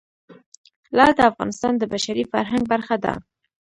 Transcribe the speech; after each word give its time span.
لعل 0.95 1.11
د 1.17 1.19
افغانستان 1.31 1.73
د 1.77 1.83
بشري 1.93 2.23
فرهنګ 2.31 2.63
برخه 2.73 2.95
ده. 3.03 3.13